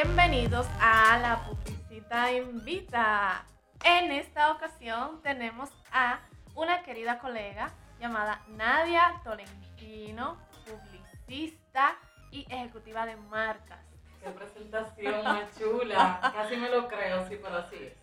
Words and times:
Bienvenidos 0.00 0.68
a 0.80 1.18
la 1.18 1.44
Publicita 1.44 2.30
Invita. 2.32 3.44
En 3.84 4.12
esta 4.12 4.52
ocasión 4.52 5.20
tenemos 5.22 5.70
a 5.90 6.20
una 6.54 6.84
querida 6.84 7.18
colega 7.18 7.72
llamada 7.98 8.40
Nadia 8.46 9.20
Tolentino, 9.24 10.38
publicista 10.64 11.96
y 12.30 12.46
ejecutiva 12.48 13.06
de 13.06 13.16
marcas. 13.16 13.80
Qué 14.22 14.30
presentación 14.30 15.24
más 15.24 15.58
chula. 15.58 16.20
Casi 16.32 16.56
me 16.56 16.70
lo 16.70 16.86
creo, 16.86 17.28
sí, 17.28 17.36
pero 17.42 17.56
así 17.56 17.74
es. 17.74 17.96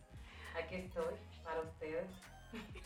Aquí 0.62 0.76
estoy 0.76 1.16
para 1.46 1.62
ustedes. 1.62 2.10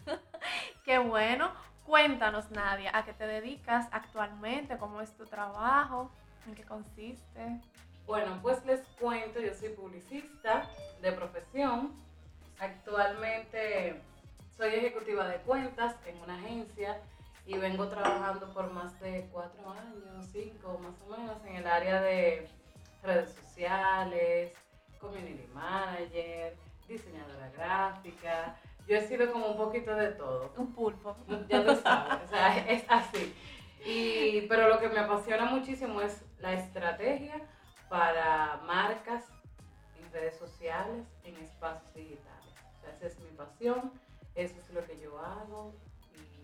Qué 0.85 0.99
bueno. 0.99 1.51
Cuéntanos, 1.83 2.51
Nadia, 2.51 2.95
¿a 2.95 3.03
qué 3.05 3.13
te 3.13 3.25
dedicas 3.25 3.87
actualmente? 3.91 4.77
¿Cómo 4.77 5.01
es 5.01 5.17
tu 5.17 5.25
trabajo? 5.25 6.11
¿En 6.45 6.53
qué 6.53 6.63
consiste? 6.63 7.59
Bueno, 8.09 8.39
pues 8.41 8.65
les 8.65 8.81
cuento, 9.09 9.39
yo 9.39 9.51
soy 9.55 9.69
publicista 9.69 10.69
de 11.01 11.11
profesión. 11.13 11.93
Actualmente 12.59 13.99
soy 14.55 14.69
ejecutiva 14.75 15.27
de 15.27 15.37
cuentas 15.37 15.95
en 16.05 16.15
una 16.21 16.35
agencia 16.35 17.01
y 17.47 17.57
vengo 17.57 17.87
trabajando 17.87 18.53
por 18.53 18.71
más 18.71 18.99
de 18.99 19.27
cuatro 19.31 19.71
años, 19.71 20.27
cinco 20.31 20.79
más 20.83 20.93
o 21.01 21.17
menos, 21.17 21.43
en 21.43 21.55
el 21.55 21.65
área 21.65 22.01
de 22.01 22.47
redes 23.01 23.33
sociales, 23.33 24.53
community 25.01 25.47
manager, 25.55 26.55
diseñadora 26.87 27.49
gráfica. 27.57 28.57
Yo 28.87 28.95
he 28.95 29.07
sido 29.07 29.31
como 29.31 29.47
un 29.47 29.57
poquito 29.57 29.95
de 29.95 30.09
todo. 30.09 30.53
Un 30.55 30.71
pulpo. 30.71 31.17
Ya 31.47 31.65
tú 31.65 31.75
sabes, 31.81 32.25
o 32.25 32.27
sea, 32.27 32.57
es 32.69 32.83
así. 32.87 33.33
Y, 33.83 34.41
pero 34.41 34.69
lo 34.69 34.79
que 34.79 34.89
me 34.89 34.99
apasiona 34.99 35.45
muchísimo 35.45 35.99
es 35.99 36.23
la 36.37 36.53
estrategia 36.53 37.41
para 37.89 38.61
marcas 38.65 39.25
en 39.97 40.11
redes 40.11 40.37
sociales, 40.37 41.07
en 41.23 41.35
espacios 41.37 41.93
digitales. 41.93 42.53
O 42.77 42.81
sea, 42.81 42.93
esa 42.93 43.07
es 43.07 43.19
mi 43.19 43.31
pasión, 43.31 43.91
eso 44.35 44.55
es 44.57 44.69
lo 44.69 44.85
que 44.85 44.99
yo 44.99 45.19
hago 45.19 45.73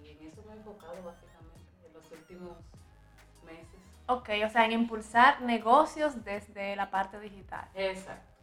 y 0.04 0.10
en 0.10 0.28
eso 0.28 0.42
me 0.44 0.54
he 0.54 0.58
enfocado 0.58 1.02
básicamente 1.04 1.86
en 1.86 1.94
los 1.94 2.12
últimos 2.12 2.58
meses. 3.46 3.80
Ok, 4.08 4.30
o 4.46 4.50
sea, 4.50 4.66
en 4.66 4.74
impulsar 4.74 5.42
negocios 5.42 6.24
desde 6.24 6.76
la 6.76 6.92
parte 6.92 7.20
digital. 7.20 7.68
Exacto. 7.74 8.35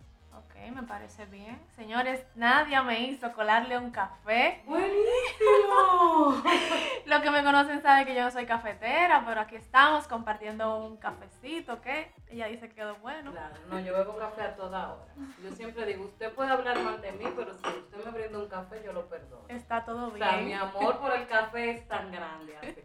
Ok, 0.62 0.70
me 0.76 0.82
parece 0.84 1.24
bien. 1.26 1.60
Señores, 1.74 2.24
Nadia 2.36 2.82
me 2.82 3.00
hizo 3.00 3.32
colarle 3.32 3.76
un 3.78 3.90
café. 3.90 4.62
¡Buenísimo! 4.64 6.40
Los 7.06 7.20
que 7.20 7.30
me 7.30 7.42
conocen 7.42 7.82
saben 7.82 8.06
que 8.06 8.14
yo 8.14 8.22
no 8.22 8.30
soy 8.30 8.46
cafetera, 8.46 9.24
pero 9.26 9.40
aquí 9.40 9.56
estamos 9.56 10.06
compartiendo 10.06 10.76
un 10.84 10.96
cafecito, 10.98 11.74
¿ok? 11.74 11.86
Ella 12.28 12.46
dice 12.46 12.68
que 12.68 12.76
quedó 12.76 12.94
bueno. 12.96 13.32
Claro, 13.32 13.54
no, 13.68 13.80
yo 13.80 13.92
bebo 13.92 14.16
café 14.16 14.42
a 14.42 14.54
toda 14.56 14.92
hora. 14.92 15.12
Yo 15.42 15.50
siempre 15.52 15.84
digo, 15.84 16.04
usted 16.04 16.32
puede 16.32 16.50
hablar 16.52 16.78
mal 16.80 17.00
de 17.00 17.10
mí, 17.12 17.24
pero 17.34 17.52
si 17.54 17.66
usted 17.66 18.04
me 18.04 18.10
brinda 18.12 18.38
un 18.38 18.48
café, 18.48 18.82
yo 18.84 18.92
lo 18.92 19.08
perdono. 19.08 19.42
Está 19.48 19.84
todo 19.84 20.08
O 20.08 20.10
bien. 20.12 20.28
sea, 20.28 20.38
mi 20.38 20.52
amor 20.54 20.98
por 21.00 21.12
el 21.16 21.26
café 21.26 21.70
es 21.72 21.88
tan 21.88 22.12
grande. 22.12 22.56
así. 22.58 22.76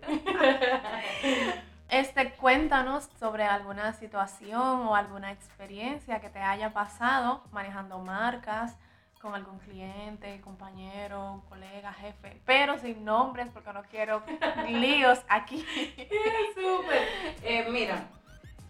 Este, 1.90 2.34
cuéntanos 2.34 3.08
sobre 3.18 3.46
alguna 3.46 3.94
situación 3.94 4.88
o 4.88 4.96
alguna 4.96 5.32
experiencia 5.32 6.20
que 6.20 6.30
te 6.30 6.40
haya 6.40 6.74
pasado 6.74 7.44
manejando 7.52 8.00
marcas 8.00 8.76
con 9.22 9.34
algún 9.34 9.58
cliente, 9.60 10.42
compañero, 10.42 11.44
colega, 11.48 11.94
jefe, 11.94 12.42
pero 12.46 12.78
sin 12.78 13.06
nombres 13.06 13.48
porque 13.54 13.72
no 13.72 13.84
quiero 13.84 14.22
líos 14.68 15.20
aquí. 15.30 15.66
Súper. 16.56 17.08
Eh, 17.42 17.68
mira, 17.72 18.06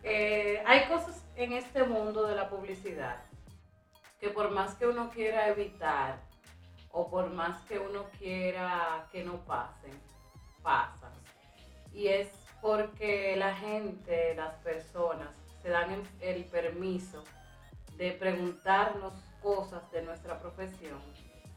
eh, 0.04 0.64
hay 0.68 0.86
cosas 0.86 1.26
en 1.36 1.54
este 1.54 1.84
mundo 1.84 2.28
de 2.28 2.36
la 2.36 2.50
publicidad 2.50 3.18
que 4.20 4.30
por 4.30 4.52
más 4.52 4.76
que 4.76 4.86
uno 4.86 5.10
quiera 5.10 5.48
evitar 5.48 6.20
o 6.92 7.10
por 7.10 7.32
más 7.32 7.60
que 7.62 7.80
uno 7.80 8.06
quiera 8.20 9.08
que 9.12 9.24
no 9.24 9.38
pasen, 9.46 9.92
pasan. 10.62 11.12
Y 11.92 12.08
es 12.08 12.47
porque 12.62 13.36
la 13.38 13.56
gente, 13.56 14.34
las 14.36 14.54
personas, 14.56 15.30
se 15.62 15.70
dan 15.70 16.04
el, 16.22 16.46
permiso 16.46 17.24
de 17.98 18.12
preguntarnos 18.12 19.14
cosas 19.42 19.90
de 19.92 20.02
nuestra 20.04 20.40
profesión, 20.40 21.00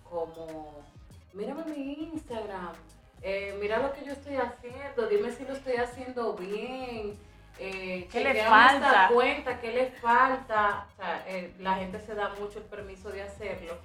como, 0.08 0.84
mírame 1.32 1.64
mi 1.64 1.92
Instagram, 2.12 2.74
eh, 3.22 3.56
mira 3.60 3.78
lo 3.78 3.92
que 3.92 4.04
yo 4.04 4.12
estoy 4.12 4.36
haciendo, 4.36 5.06
dime 5.08 5.30
si 5.32 5.44
lo 5.44 5.52
estoy 5.52 5.76
haciendo 5.76 6.34
bien, 6.34 7.18
eh, 7.62 8.08
¿Qué 8.10 8.24
le 8.24 8.42
falta? 8.42 9.10
cuenta, 9.12 9.60
qué 9.60 9.70
le 9.70 9.90
falta. 9.90 10.86
O 10.92 10.96
sea, 10.96 11.24
eh, 11.28 11.52
la 11.58 11.74
gente 11.74 12.00
se 12.00 12.14
da 12.14 12.30
mucho 12.40 12.58
el 12.58 12.64
permiso 12.64 13.10
de 13.10 13.22
hacerlo 13.22 13.76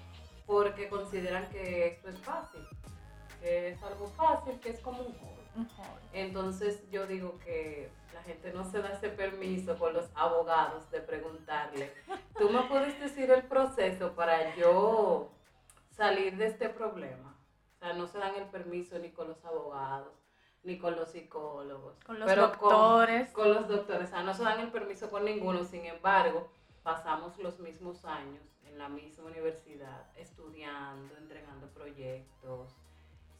porque 0.45 0.87
consideran 0.87 1.45
que 1.49 1.87
esto 1.87 2.09
es 2.09 2.17
fácil, 2.19 2.61
que 3.41 3.69
es 3.69 3.83
algo 3.83 4.07
fácil, 4.07 4.59
que 4.59 4.69
es 4.69 4.79
como 4.79 5.01
un 5.01 5.13
hobby. 5.13 5.45
Entonces 6.13 6.89
yo 6.91 7.07
digo 7.07 7.39
que 7.39 7.89
la 8.13 8.23
gente 8.23 8.51
no 8.53 8.69
se 8.69 8.81
da 8.81 8.89
ese 8.89 9.09
permiso 9.09 9.77
con 9.77 9.93
los 9.93 10.09
abogados 10.15 10.89
de 10.91 11.01
preguntarle, 11.01 11.93
¿tú 12.37 12.49
me 12.49 12.61
puedes 12.63 12.99
decir 12.99 13.29
el 13.31 13.43
proceso 13.43 14.13
para 14.13 14.55
yo 14.55 15.29
salir 15.91 16.37
de 16.37 16.47
este 16.47 16.69
problema? 16.69 17.37
O 17.75 17.77
sea, 17.79 17.93
no 17.93 18.07
se 18.07 18.17
dan 18.17 18.35
el 18.35 18.45
permiso 18.45 18.97
ni 18.99 19.11
con 19.11 19.27
los 19.27 19.43
abogados, 19.45 20.13
ni 20.63 20.77
con 20.77 20.95
los 20.95 21.09
psicólogos. 21.09 21.97
Con 22.05 22.19
los 22.19 22.27
pero 22.27 22.47
doctores. 22.47 23.29
Con, 23.31 23.53
los 23.53 23.67
doctores, 23.67 24.07
o 24.07 24.11
sea, 24.11 24.23
no 24.23 24.33
se 24.33 24.43
dan 24.43 24.59
el 24.59 24.71
permiso 24.71 25.09
con 25.09 25.25
ninguno, 25.25 25.63
sin 25.65 25.85
embargo, 25.85 26.49
pasamos 26.83 27.37
los 27.37 27.59
mismos 27.59 28.05
años 28.05 28.43
en 28.65 28.77
la 28.77 28.89
misma 28.89 29.25
universidad, 29.25 30.05
estudiando, 30.15 31.15
entregando 31.17 31.67
proyectos, 31.67 32.75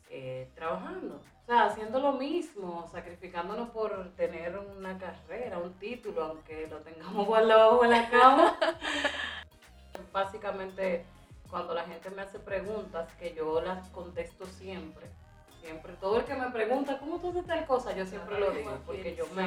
eh, 0.10 0.50
trabajando, 0.56 1.16
o 1.16 1.46
sea, 1.46 1.66
haciendo 1.66 2.00
lo 2.00 2.14
mismo, 2.14 2.88
sacrificándonos 2.92 3.70
por 3.70 4.12
tener 4.16 4.58
una 4.58 4.98
carrera, 4.98 5.58
un 5.58 5.74
título, 5.74 6.24
aunque 6.24 6.68
lo 6.68 6.78
tengamos 6.80 7.26
guardado 7.28 7.72
bajo 7.72 7.86
la 7.86 8.10
cama. 8.10 8.58
Básicamente, 10.14 11.06
cuando 11.50 11.74
la 11.74 11.84
gente 11.84 12.10
me 12.10 12.22
hace 12.22 12.40
preguntas, 12.40 13.12
que 13.20 13.34
yo 13.34 13.62
las 13.62 13.90
contesto 13.90 14.46
siempre, 14.46 15.08
siempre, 15.62 15.94
todo 15.94 16.20
el 16.20 16.26
que 16.26 16.36
me 16.36 16.50
pregunta, 16.52 17.00
¿cómo 17.00 17.20
tú 17.20 17.30
haces 17.30 17.46
tal 17.46 17.66
cosa? 17.66 17.96
Yo 17.96 18.06
siempre 18.06 18.40
lo 18.40 18.52
digo, 18.52 18.78
porque 18.86 19.16
yo 19.16 19.26
me, 19.36 19.44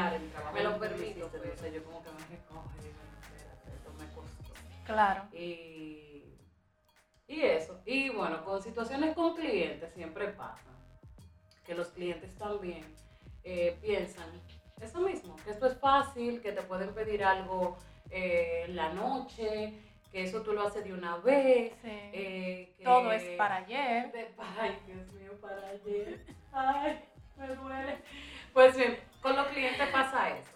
me 0.55 0.63
lo 0.63 0.79
permito, 0.79 1.31
entonces 1.33 1.73
yo 1.75 1.85
como 1.85 2.03
que 2.03 2.11
me 2.11 2.37
recojo 2.37 2.71
y 2.81 2.85
digo, 2.85 2.99
"No, 3.05 3.37
espérate, 3.37 3.71
esto 3.75 3.91
me 3.99 4.07
costó. 4.15 4.55
Claro. 4.85 5.25
Y, 5.33 6.08
y 7.29 7.43
eso. 7.43 7.81
Y 7.87 8.09
bueno, 8.11 8.45
con 8.45 8.61
situaciones 8.63 9.15
con 9.15 9.37
clientes 9.37 9.93
siempre 9.95 10.29
pasa. 10.29 10.65
Que 11.65 11.75
los 11.75 11.89
clientes 11.89 12.35
también 12.37 12.83
eh, 13.45 13.77
piensan 13.81 14.29
eso 14.81 15.01
mismo, 15.01 15.37
que 15.45 15.51
esto 15.51 15.67
es 15.67 15.79
fácil, 15.79 16.41
que 16.41 16.53
te 16.53 16.63
pueden 16.63 16.95
pedir 16.95 17.23
algo 17.25 17.77
eh, 18.11 18.65
en 18.67 18.75
la 18.77 18.93
noche, 18.95 19.75
que 20.11 20.23
eso 20.25 20.41
tú 20.43 20.53
lo 20.53 20.63
haces 20.67 20.83
de 20.85 20.95
una 20.95 21.17
vez. 21.19 21.73
Sí. 21.83 21.89
eh, 21.91 22.75
que- 22.79 22.85
Todo 22.85 23.13
es 23.13 23.23
para 23.37 23.57
ayer. 23.57 24.11
de- 24.13 24.31
ay, 24.39 24.79
Dios 24.87 25.13
mío, 25.13 25.33
para 25.41 25.69
ayer. 25.69 26.25
Ay, 26.53 27.05
me 27.37 27.49
duele. 27.49 27.99
Pues 28.55 28.77
bien, 28.77 28.99
con 29.21 29.37
los 29.37 29.47
clientes 29.49 29.87
pasa 29.91 30.31
eso. 30.39 30.53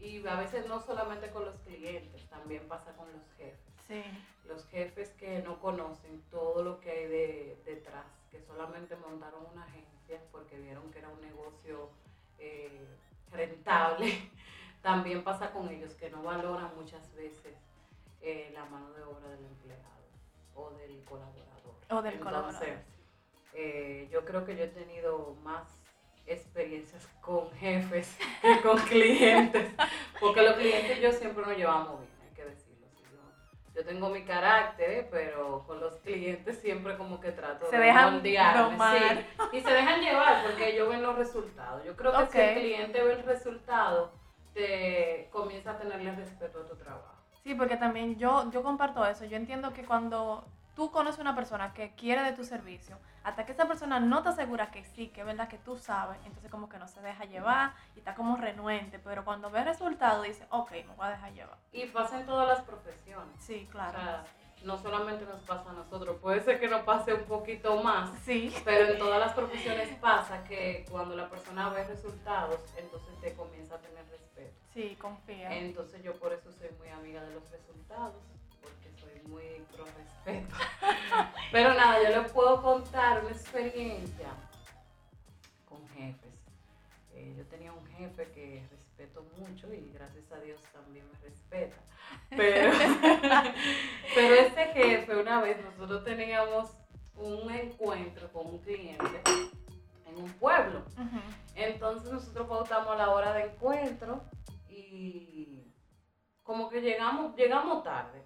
Y 0.00 0.26
a 0.26 0.34
veces 0.36 0.66
no 0.66 0.80
solamente 0.82 1.30
con 1.30 1.44
los 1.44 1.56
clientes, 1.60 2.28
también 2.28 2.66
pasa 2.68 2.92
con 2.96 3.10
los 3.12 3.22
jefes 3.36 3.58
Sí. 3.88 4.02
Los 4.48 4.66
jefes 4.68 5.10
que 5.10 5.40
no 5.40 5.60
conocen 5.60 6.22
todo 6.30 6.62
lo 6.62 6.80
que 6.80 6.90
hay 6.90 7.06
de, 7.06 7.62
detrás, 7.64 8.06
que 8.30 8.40
solamente 8.40 8.96
montaron 8.96 9.46
una 9.52 9.64
agencia 9.64 10.20
porque 10.30 10.58
vieron 10.58 10.90
que 10.90 10.98
era 11.00 11.08
un 11.08 11.20
negocio 11.20 11.90
eh, 12.38 12.86
rentable, 13.32 14.30
también 14.82 15.24
pasa 15.24 15.50
con 15.50 15.68
ellos 15.68 15.94
que 15.94 16.10
no 16.10 16.22
valoran 16.22 16.70
muchas 16.76 17.12
veces 17.14 17.54
eh, 18.20 18.50
la 18.54 18.64
mano 18.66 18.92
de 18.92 19.02
obra 19.02 19.28
del 19.28 19.44
empleado 19.44 19.82
o 20.54 20.70
del 20.70 21.04
colaborador. 21.04 21.74
O 21.90 22.02
del 22.02 22.14
Entonces, 22.14 22.24
colaborador. 22.24 22.78
eh, 23.54 24.08
yo 24.10 24.24
creo 24.24 24.44
que 24.44 24.56
yo 24.56 24.64
he 24.64 24.68
tenido 24.68 25.34
más 25.42 25.66
experiencias 26.26 27.06
con 27.20 27.50
jefes 27.52 28.16
que 28.42 28.60
con 28.62 28.78
clientes, 28.78 29.70
porque 30.20 30.42
los 30.42 30.54
clientes 30.54 31.00
yo 31.00 31.12
siempre 31.12 31.44
nos 31.44 31.56
llevamos 31.56 32.00
bien, 32.00 32.10
yo, 33.76 33.84
tengo 33.84 34.08
mi 34.08 34.24
carácter, 34.24 34.90
¿eh? 34.90 35.08
pero 35.10 35.64
con 35.66 35.80
los 35.80 35.96
clientes 35.96 36.58
siempre 36.58 36.96
como 36.96 37.20
que 37.20 37.32
trato 37.32 37.66
Se 37.66 37.76
de 37.76 37.84
dejan 37.84 38.22
sí, 38.22 38.36
y 39.52 39.60
se 39.60 39.70
dejan 39.70 40.00
llevar 40.00 40.44
porque 40.44 40.70
ellos 40.70 40.88
ven 40.88 41.02
los 41.02 41.16
resultados. 41.16 41.84
Yo 41.84 41.94
creo 41.94 42.12
que 42.12 42.26
si 42.26 42.38
el 42.38 42.54
cliente 42.54 43.02
ve 43.02 43.12
el 43.12 43.22
resultado, 43.24 44.12
te 44.54 45.28
comienza 45.30 45.72
a 45.72 45.78
tenerle 45.78 46.12
respeto 46.12 46.60
a 46.60 46.66
tu 46.66 46.76
trabajo. 46.76 47.14
Sí, 47.42 47.54
porque 47.54 47.76
también 47.76 48.16
yo, 48.16 48.50
yo 48.50 48.62
comparto 48.62 49.04
eso. 49.04 49.24
Yo 49.26 49.36
entiendo 49.36 49.72
que 49.72 49.84
cuando 49.84 50.44
tú 50.76 50.90
conoces 50.90 51.18
una 51.18 51.34
persona 51.34 51.72
que 51.72 51.94
quiere 51.94 52.22
de 52.22 52.32
tu 52.32 52.44
servicio, 52.44 52.98
hasta 53.24 53.46
que 53.46 53.52
esa 53.52 53.66
persona 53.66 53.98
no 53.98 54.22
te 54.22 54.28
asegura 54.28 54.70
que 54.70 54.84
sí, 54.84 55.08
que 55.08 55.22
es 55.22 55.26
verdad 55.26 55.48
que 55.48 55.56
tú 55.56 55.78
sabes, 55.78 56.18
entonces 56.26 56.50
como 56.50 56.68
que 56.68 56.78
no 56.78 56.86
se 56.86 57.00
deja 57.00 57.24
llevar 57.24 57.72
y 57.96 57.98
está 57.98 58.14
como 58.14 58.36
renuente, 58.36 58.98
pero 58.98 59.24
cuando 59.24 59.50
ve 59.50 59.60
el 59.60 59.64
resultado 59.64 60.22
dice, 60.22 60.46
ok, 60.50 60.70
me 60.72 60.94
voy 60.94 61.06
a 61.06 61.10
dejar 61.10 61.32
llevar. 61.32 61.58
Y 61.72 61.86
pasa 61.86 62.20
en 62.20 62.26
todas 62.26 62.46
las 62.46 62.60
profesiones. 62.60 63.34
Sí, 63.40 63.66
claro. 63.72 63.98
O 63.98 64.02
sea, 64.02 64.24
no 64.64 64.76
solamente 64.76 65.24
nos 65.24 65.40
pasa 65.42 65.70
a 65.70 65.72
nosotros, 65.72 66.18
puede 66.20 66.40
ser 66.42 66.60
que 66.60 66.68
nos 66.68 66.82
pase 66.82 67.14
un 67.14 67.24
poquito 67.24 67.82
más, 67.82 68.10
sí. 68.20 68.54
pero 68.64 68.92
en 68.92 68.98
todas 68.98 69.18
las 69.18 69.32
profesiones 69.32 69.88
pasa 69.98 70.44
que 70.44 70.84
cuando 70.90 71.16
la 71.16 71.30
persona 71.30 71.70
ve 71.70 71.84
resultados, 71.84 72.60
entonces 72.76 73.18
te 73.22 73.32
comienza 73.34 73.76
a 73.76 73.78
tener 73.78 74.06
respeto. 74.10 74.60
Sí, 74.74 74.94
confía. 75.00 75.56
Entonces 75.56 76.02
yo 76.02 76.14
por 76.18 76.34
eso 76.34 76.52
soy 76.52 76.68
muy 76.78 76.88
amiga 76.88 77.22
de 77.22 77.32
los 77.32 77.50
resultados, 77.50 78.22
muy 79.28 79.64
pro 79.72 79.84
respeto. 79.84 80.54
pero 81.52 81.74
nada, 81.74 82.02
yo 82.02 82.22
les 82.22 82.32
puedo 82.32 82.62
contar 82.62 83.24
una 83.24 83.30
experiencia 83.30 84.28
con 85.64 85.86
jefes. 85.88 86.34
Eh, 87.14 87.34
yo 87.36 87.44
tenía 87.46 87.72
un 87.72 87.86
jefe 87.86 88.30
que 88.32 88.62
respeto 88.70 89.24
mucho 89.38 89.72
y 89.72 89.90
gracias 89.92 90.30
a 90.32 90.40
Dios 90.40 90.60
también 90.72 91.04
me 91.12 91.18
respeta. 91.28 91.76
Pero, 92.30 92.72
pero 94.14 94.34
este 94.34 94.66
jefe, 94.66 95.16
una 95.16 95.40
vez 95.40 95.58
nosotros 95.64 96.04
teníamos 96.04 96.70
un 97.16 97.50
encuentro 97.50 98.30
con 98.32 98.46
un 98.46 98.58
cliente 98.58 99.22
en 100.06 100.22
un 100.22 100.30
pueblo. 100.34 100.84
Entonces 101.54 102.12
nosotros 102.12 102.48
pautamos 102.48 102.96
la 102.96 103.10
hora 103.10 103.32
de 103.32 103.44
encuentro 103.44 104.22
y 104.68 105.72
como 106.42 106.68
que 106.68 106.80
llegamos, 106.80 107.34
llegamos 107.34 107.82
tarde. 107.82 108.22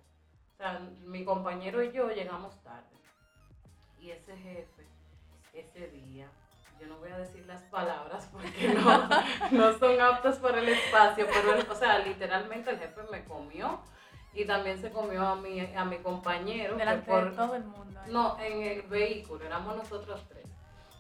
O 0.61 0.63
sea, 0.63 0.79
mi 1.07 1.25
compañero 1.25 1.83
y 1.83 1.91
yo 1.91 2.11
llegamos 2.11 2.55
tarde. 2.63 2.85
Y 3.99 4.11
ese 4.11 4.37
jefe, 4.37 4.87
ese 5.55 5.89
día, 5.89 6.29
yo 6.79 6.87
no 6.87 6.99
voy 6.99 7.09
a 7.11 7.17
decir 7.17 7.47
las 7.47 7.63
palabras 7.63 8.29
porque 8.31 8.69
no, 8.75 9.09
no 9.53 9.79
son 9.79 9.99
aptas 9.99 10.37
para 10.37 10.59
el 10.61 10.69
espacio, 10.69 11.27
pero 11.33 11.73
o 11.73 11.75
sea, 11.75 12.01
literalmente 12.01 12.69
el 12.69 12.79
jefe 12.79 13.01
me 13.11 13.25
comió 13.25 13.81
y 14.35 14.45
también 14.45 14.79
se 14.79 14.91
comió 14.91 15.27
a 15.27 15.37
mi, 15.37 15.61
a 15.75 15.83
mi 15.87 15.97
compañero. 16.01 16.75
que 16.75 16.81
Delante 16.81 17.11
por- 17.11 17.31
de 17.31 17.37
todo 17.39 17.55
el 17.55 17.65
mundo. 17.65 17.99
¿eh? 17.99 18.11
no, 18.11 18.39
en 18.39 18.61
el 18.63 18.83
vehículo, 18.83 19.43
éramos 19.47 19.75
nosotros 19.77 20.23
tres. 20.29 20.45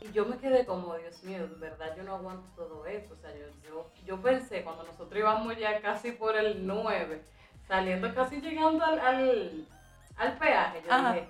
Y 0.00 0.10
yo 0.12 0.24
me 0.24 0.38
quedé 0.38 0.64
como, 0.64 0.94
Dios 0.96 1.22
mío, 1.22 1.36
en 1.44 1.60
verdad 1.60 1.94
yo 1.98 2.02
no 2.02 2.14
aguanto 2.14 2.48
todo 2.56 2.86
esto. 2.86 3.12
O 3.12 3.18
sea, 3.18 3.30
yo, 3.36 3.44
yo, 3.62 3.90
yo 4.06 4.22
pensé 4.22 4.64
cuando 4.64 4.84
nosotros 4.84 5.18
íbamos 5.20 5.54
ya 5.58 5.82
casi 5.82 6.12
por 6.12 6.34
el 6.34 6.66
9, 6.66 7.22
saliendo 7.70 8.12
casi 8.12 8.40
llegando 8.40 8.84
al, 8.84 8.98
al, 8.98 9.68
al 10.16 10.38
peaje, 10.38 10.82
yo 10.84 10.92
Ajá. 10.92 11.12
dije, 11.12 11.28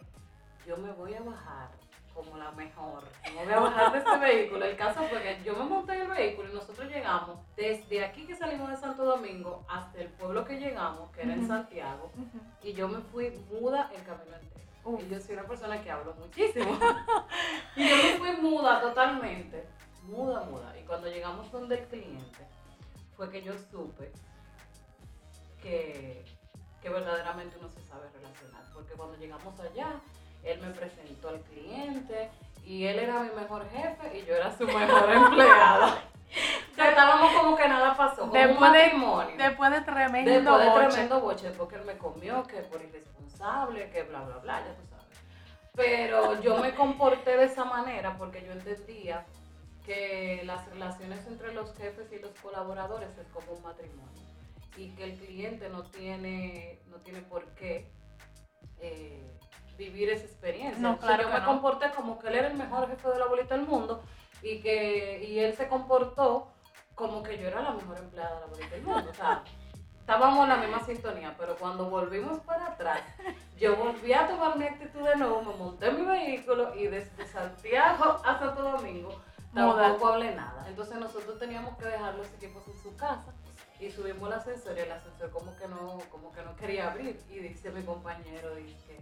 yo 0.67 0.77
me 0.79 0.91
voy 0.93 1.13
a 1.13 1.21
bajar 1.21 1.69
como 2.15 2.39
la 2.39 2.51
mejor. 2.53 3.03
Me 3.35 3.45
voy 3.45 3.53
a 3.53 3.61
bajar 3.61 3.93
de 3.93 3.99
este 3.99 4.17
vehículo. 4.17 4.65
El 4.65 4.75
caso 4.75 5.03
fue 5.03 5.21
que 5.23 5.43
yo 5.45 5.55
me 5.55 5.65
monté 5.65 5.93
en 5.93 6.01
el 6.01 6.09
vehículo 6.09 6.49
y 6.49 6.55
nosotros 6.55 6.89
llegamos 6.89 7.39
desde 7.57 8.03
aquí 8.03 8.27
que 8.27 8.35
salimos 8.35 8.71
de 8.71 8.79
Santo 8.79 9.05
Domingo 9.05 9.67
hasta 9.69 10.01
el 10.01 10.09
pueblo 10.09 10.47
que 10.47 10.59
llegamos, 10.59 11.11
que 11.11 11.23
era 11.23 11.35
en. 11.35 11.47
Santiago, 11.47 12.11
y 12.63 12.73
yo 12.73 12.89
me 12.89 13.01
fui 13.01 13.31
muda 13.51 13.91
el 13.95 14.03
camino 14.03 14.35
entero. 14.35 14.61
Uf. 14.85 15.03
Y 15.03 15.09
yo 15.11 15.21
soy 15.21 15.35
una 15.35 15.45
persona 15.47 15.83
que 15.83 15.91
hablo 15.91 16.15
muchísimo. 16.15 16.73
y 17.77 17.87
yo 17.87 17.97
me 17.97 18.19
fui 18.19 18.33
muda 18.41 18.81
totalmente. 18.81 19.69
Muda, 20.05 20.45
muda. 20.45 20.75
Y 20.79 20.85
cuando 20.87 21.09
llegamos 21.09 21.53
donde 21.53 21.81
el 21.81 21.87
cliente, 21.87 22.47
fue 23.15 23.31
que 23.31 23.43
yo 23.43 23.53
supe 23.71 24.11
que, 25.63 26.25
que 26.83 26.89
verdaderamente 26.89 27.57
uno 27.59 27.69
se 27.69 27.81
sabe 27.83 28.09
relacionar. 28.13 28.63
Porque 28.75 28.95
cuando 28.95 29.17
llegamos 29.19 29.59
allá, 29.61 29.89
él 30.43 30.61
me 30.61 30.71
presentó 30.71 31.29
al 31.29 31.41
cliente 31.43 32.31
y 32.65 32.87
él 32.87 32.99
era 32.99 33.21
mi 33.21 33.31
mejor 33.31 33.69
jefe 33.71 34.19
y 34.19 34.25
yo 34.27 34.35
era 34.37 34.57
su 34.57 34.65
mejor 34.67 35.11
empleada. 35.13 36.03
O 36.73 36.75
sea, 36.75 36.91
estábamos 36.91 37.33
como 37.35 37.57
que 37.57 37.69
nada 37.69 37.97
pasó, 37.97 38.21
como 38.21 38.33
un 38.33 38.39
Después 38.39 38.73
de- 38.73 38.79
matrimonio. 38.79 39.37
Después 39.37 39.71
de 39.73 39.81
tremendo 39.83 40.31
Después 40.31 40.61
de 40.65 40.71
boche. 40.71 40.87
tremendo 40.89 41.21
boche, 41.21 41.51
porque 41.51 41.75
él 41.77 41.85
me 41.85 41.99
comió, 41.99 42.47
que 42.47 42.57
por 42.63 42.81
irresponsable, 42.81 43.91
que 43.91 44.03
bla, 44.05 44.21
bla, 44.23 44.37
bla, 44.39 44.61
ya 44.61 44.75
tú 44.77 44.83
sabes. 44.89 45.07
Pero 45.75 46.41
yo 46.41 46.59
me 46.59 46.75
comporté 46.75 47.37
de 47.37 47.45
esa 47.45 47.65
manera 47.65 48.17
porque 48.17 48.43
yo 48.45 48.53
entendía 48.53 49.25
que 49.85 50.43
las 50.45 50.67
relaciones 50.69 51.27
entre 51.27 51.53
los 51.53 51.75
jefes 51.77 52.13
y 52.13 52.19
los 52.21 52.31
colaboradores 52.41 53.09
es 53.19 53.27
como 53.29 53.53
un 53.53 53.63
matrimonio 53.63 54.21
y 54.77 54.91
que 54.91 55.05
el 55.05 55.19
cliente 55.19 55.69
no 55.69 55.83
tiene, 55.85 56.81
no 56.89 56.97
tiene 56.99 57.21
por 57.23 57.45
qué 57.55 57.91
eh, 58.81 59.31
vivir 59.77 60.11
esa 60.11 60.25
experiencia. 60.25 60.81
No, 60.81 60.99
claro 60.99 61.25
yo 61.25 61.29
me 61.31 61.41
no. 61.41 61.47
comporté 61.47 61.91
como 61.97 62.19
que 62.19 62.29
él 62.29 62.35
era 62.37 62.49
el 62.49 62.57
mejor 62.57 62.89
jefe 62.89 63.09
de 63.09 63.19
la 63.19 63.27
bolita 63.27 63.57
del 63.57 63.67
mundo 63.67 64.03
y 64.43 64.61
que 64.61 65.25
y 65.25 65.39
él 65.39 65.55
se 65.55 65.69
comportó 65.69 66.53
como 66.95 67.23
que 67.23 67.39
yo 67.39 67.49
era 67.49 67.63
la 67.63 67.73
mejor 67.73 67.99
empleada 67.99 68.35
de 68.35 68.41
la 68.41 68.47
bolita 68.47 68.71
del 68.71 68.85
mundo. 68.85 69.11
O 69.11 69.15
sea, 69.15 69.43
estábamos 69.99 70.43
en 70.45 70.49
la 70.51 70.57
misma 70.57 70.85
sintonía, 70.85 71.35
pero 71.39 71.57
cuando 71.57 71.89
volvimos 71.89 72.41
para 72.41 72.67
atrás, 72.67 73.01
yo 73.59 73.77
volví 73.77 74.13
a 74.13 74.27
tomar 74.29 74.59
mi 74.59 74.65
actitud 74.65 75.01
de 75.01 75.17
nuevo, 75.17 75.43
me 75.43 75.55
monté 75.57 75.89
en 75.89 75.97
mi 75.97 76.07
vehículo 76.07 76.75
y 76.75 76.87
desde 76.87 77.27
Santiago 77.27 78.21
a 78.25 78.39
Santo 78.39 78.63
Domingo 78.63 79.11
tampoco 79.55 80.09
hablé 80.09 80.35
nada. 80.35 80.67
Entonces 80.69 80.97
nosotros 80.99 81.39
teníamos 81.39 81.77
que 81.79 81.87
dejar 81.87 82.15
los 82.15 82.27
equipos 82.35 82.67
en 82.69 82.83
su 82.83 82.95
casa 82.97 83.33
y 83.81 83.91
subimos 83.91 84.29
el 84.29 84.35
ascensor 84.35 84.77
y 84.77 84.81
el 84.81 84.93
ascensor 84.93 85.31
como 85.31 85.57
que 85.57 85.67
no, 85.67 85.99
como 86.11 86.31
que 86.33 86.43
no 86.43 86.55
quería 86.57 86.91
abrir. 86.91 87.19
Y 87.31 87.39
dice 87.39 87.71
mi 87.71 87.83
compañero, 87.83 88.55
dice 88.55 88.77
que 88.87 89.01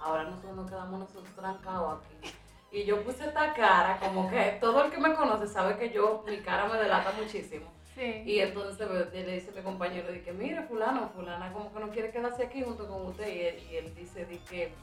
ahora 0.00 0.24
nosotros 0.24 0.54
nos 0.54 0.70
quedamos 0.70 1.00
nosotros 1.00 1.34
trancados 1.34 1.98
aquí. 1.98 2.34
Y 2.70 2.84
yo 2.84 3.02
puse 3.02 3.24
esta 3.24 3.54
cara, 3.54 3.98
como 3.98 4.28
que 4.28 4.58
todo 4.60 4.84
el 4.84 4.90
que 4.90 4.98
me 4.98 5.14
conoce 5.14 5.46
sabe 5.46 5.78
que 5.78 5.90
yo, 5.90 6.22
mi 6.26 6.38
cara 6.40 6.66
me 6.66 6.76
delata 6.76 7.12
muchísimo. 7.12 7.72
Sí. 7.94 8.22
Y 8.26 8.40
entonces 8.40 8.86
le 9.12 9.32
dice 9.32 9.50
mi 9.56 9.62
compañero, 9.62 10.12
de 10.12 10.22
que 10.22 10.32
mire 10.32 10.62
fulano, 10.64 11.08
fulana 11.08 11.50
como 11.52 11.72
que 11.72 11.80
no 11.80 11.90
quiere 11.90 12.10
quedarse 12.10 12.44
aquí 12.44 12.62
junto 12.62 12.86
con 12.86 13.06
usted. 13.06 13.26
Y 13.26 13.40
él, 13.40 13.62
y 13.70 13.76
él 13.76 13.94
dice, 13.94 14.26
de 14.26 14.38
que 14.40 14.74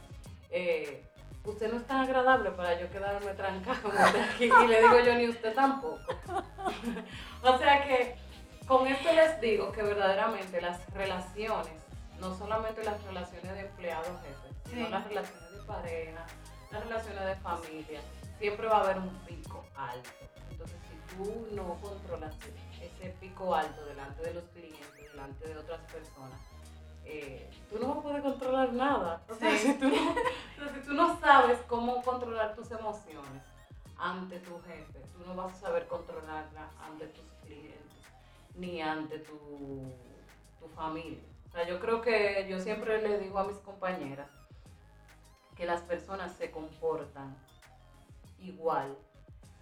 eh, 0.50 1.04
usted 1.46 1.72
no 1.72 1.78
es 1.78 1.86
tan 1.86 2.02
agradable 2.02 2.50
para 2.52 2.80
yo 2.80 2.90
quedarme 2.90 3.32
usted 3.32 4.22
aquí. 4.34 4.46
Y 4.46 4.68
le 4.68 4.82
digo 4.82 5.00
yo, 5.06 5.14
ni 5.14 5.30
usted 5.30 5.54
tampoco. 5.54 6.00
o 7.44 7.58
sea 7.60 7.86
que 7.86 8.25
con 8.68 8.88
esto 8.88 9.12
les 9.14 9.40
digo 9.42 9.72
que 9.72 9.84
verdaderamente 9.84 10.62
las 10.62 10.86
relaciones, 10.94 11.74
no 12.20 12.36
solamente 12.36 12.84
las 12.84 13.02
relaciones 13.04 13.54
de 13.54 13.60
empleado-jefe, 13.62 14.70
sino 14.70 14.86
Sí. 14.86 14.92
las 14.92 15.06
relaciones 15.08 15.52
de 15.52 15.60
pareja, 15.64 16.26
las 16.72 16.84
relaciones 16.84 17.26
de 17.26 17.36
familia, 17.38 18.02
siempre 18.40 18.68
va 18.68 18.78
a 18.78 18.82
haber 18.84 18.98
un 19.00 19.10
pico 19.26 19.64
alto. 19.76 20.10
Entonces, 20.52 20.78
si 20.90 21.16
tú 21.16 21.48
no 21.52 21.76
controlas 21.82 22.34
ese 22.82 23.10
pico 23.20 23.54
alto 23.54 23.86
delante 23.86 24.22
de 24.24 24.34
los 24.34 24.44
clientes, 24.46 25.12
delante 25.12 25.48
de 25.48 25.58
otras 25.58 25.80
personas, 25.92 26.40
eh, 27.06 27.50
tú 27.70 27.78
no 27.80 27.88
vas 27.90 27.98
a 28.00 28.02
poder 28.02 28.22
controlar 28.24 28.74
nada. 28.74 29.22
O 29.30 29.36
sea, 29.36 29.52
Sí. 29.52 29.58
si, 29.68 29.74
tú 29.76 29.90
no, 29.90 30.74
si 30.74 30.80
tú 30.88 30.94
no 30.94 31.20
sabes 31.20 31.60
cómo 31.68 32.02
controlar 32.02 32.56
tus 32.56 32.72
emociones 32.72 33.44
ante 33.98 34.40
tu 34.40 34.60
jefe, 34.64 35.00
tú 35.14 35.24
no 35.26 35.36
vas 35.36 35.54
a 35.54 35.60
saber 35.60 35.88
controlarla 35.88 36.70
ante 36.84 37.08
tus 37.08 37.26
clientes, 37.44 37.75
ni 38.58 38.82
ante 38.82 39.20
tu, 39.20 39.92
tu 40.60 40.68
familia. 40.70 41.20
O 41.48 41.52
sea, 41.52 41.68
yo 41.68 41.80
creo 41.80 42.02
que 42.02 42.46
yo 42.50 42.60
siempre 42.60 43.02
le 43.02 43.20
digo 43.20 43.40
a 43.40 43.46
mis 43.46 43.58
compañeras 43.58 44.30
que 45.56 45.66
las 45.66 45.82
personas 45.82 46.34
se 46.34 46.52
comportan 46.52 47.36
igual 48.40 48.98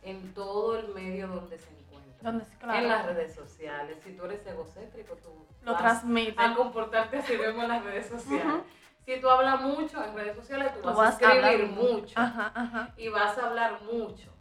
en 0.02 0.34
todo 0.34 0.78
el 0.78 0.88
medio 0.94 1.28
donde 1.28 1.58
se 1.58 1.70
encuentran. 1.70 2.40
Donde 2.40 2.46
claro. 2.58 2.80
En 2.80 2.88
las 2.90 3.06
redes 3.06 3.36
sociales. 3.36 3.98
Si 4.04 4.14
tú 4.14 4.26
eres 4.26 4.46
egocéntrico, 4.48 5.16
tú 5.18 5.46
Lo 5.64 5.74
vas 5.74 5.82
transmite. 5.82 6.36
a 6.42 6.56
comportarte 6.56 7.18
así 7.18 7.38
mismo 7.38 7.62
en 7.64 7.68
las 7.70 7.84
redes 7.84 8.08
sociales. 8.08 8.64
Si 9.06 9.20
tú 9.20 9.30
hablas 9.30 9.62
mucho 9.62 10.04
en 10.04 10.16
redes 10.16 10.36
sociales, 10.36 10.74
tú, 10.74 10.80
Tú 10.82 10.88
vas, 10.88 10.98
vas 10.98 11.22
a 11.22 11.34
escribir 11.34 11.68
mucho 11.72 12.18
Ajá, 12.20 12.52
ajá. 12.56 12.94
y 12.98 13.10
vas 13.10 13.38
a 13.38 13.48
hablar 13.48 13.82
mucho. 13.84 14.32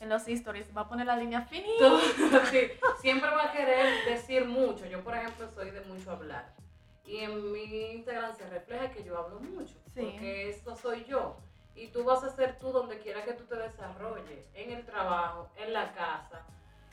En 0.00 0.08
los 0.08 0.26
stories 0.26 0.74
va 0.74 0.82
a 0.82 0.88
poner 0.88 1.06
la 1.06 1.16
línea 1.16 1.42
finita. 1.42 1.90
Sí, 2.50 2.70
siempre 3.00 3.30
va 3.30 3.44
a 3.44 3.52
querer 3.52 4.04
decir 4.06 4.46
mucho. 4.46 4.86
Yo, 4.86 5.04
por 5.04 5.14
ejemplo, 5.14 5.48
soy 5.54 5.70
de 5.70 5.82
mucho 5.82 6.10
hablar. 6.10 6.54
Y 7.04 7.18
en 7.18 7.52
mi 7.52 7.92
Instagram 7.92 8.34
se 8.34 8.48
refleja 8.48 8.90
que 8.90 9.04
yo 9.04 9.18
hablo 9.18 9.40
mucho. 9.40 9.74
Sí. 9.94 10.00
Porque 10.00 10.48
esto 10.48 10.74
soy 10.74 11.04
yo. 11.04 11.36
Y 11.74 11.88
tú 11.88 12.04
vas 12.04 12.24
a 12.24 12.30
ser 12.30 12.58
tú 12.58 12.72
donde 12.72 12.98
quiera 12.98 13.24
que 13.24 13.34
tú 13.34 13.44
te 13.44 13.56
desarrolles. 13.56 14.48
En 14.54 14.70
el 14.70 14.86
trabajo, 14.86 15.50
en 15.56 15.72
la 15.72 15.92
casa. 15.92 16.46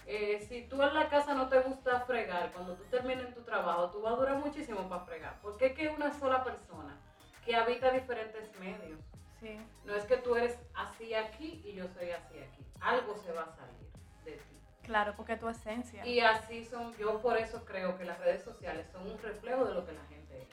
Eh, 0.06 0.46
si 0.48 0.64
tú 0.68 0.82
en 0.82 0.94
la 0.94 1.10
casa 1.10 1.34
no 1.34 1.48
te 1.50 1.60
gusta 1.60 2.02
fregar, 2.02 2.52
cuando 2.54 2.76
tú 2.76 2.84
termines 2.90 3.34
tu 3.34 3.42
trabajo, 3.42 3.90
tú 3.92 4.02
vas 4.02 4.14
a 4.14 4.18
durar 4.18 4.38
muchísimo 4.38 4.88
para 4.90 5.06
fregar. 5.06 5.40
Porque 5.42 5.68
es 5.68 5.74
que 5.74 5.90
una 5.90 6.14
sola 6.18 6.44
persona 6.44 6.98
que 7.46 7.56
habita 7.56 7.92
diferentes 7.92 8.50
medios. 8.60 9.00
Sí. 9.39 9.60
No 9.86 9.96
es 9.96 10.03
que 10.06 10.17
tú 10.17 10.36
eres 10.36 10.58
así 10.74 11.13
aquí 11.13 11.62
y 11.63 11.74
yo 11.74 11.88
soy 11.88 12.12
así 12.12 12.39
aquí. 12.39 12.65
Algo 12.79 13.15
se 13.17 13.32
va 13.32 13.44
a 13.44 13.56
salir 13.56 13.91
de 14.25 14.32
ti. 14.32 14.60
Claro, 14.84 15.13
porque 15.15 15.34
es 15.34 15.39
tu 15.39 15.50
esencia. 15.50 16.06
Y 16.06 16.20
así 16.20 16.65
son, 16.65 16.96
yo 16.98 17.22
por 17.22 17.38
eso 17.38 17.63
creo 17.65 17.98
que 17.98 18.06
las 18.06 18.20
redes 18.20 18.44
sociales 18.44 18.88
son 18.91 19.10
un 19.10 19.17
reflejo 19.20 19.65
de 19.65 19.74
lo 19.74 19.86
que 19.86 19.94
la 19.94 20.06
gente 20.06 20.41
es. 20.41 20.48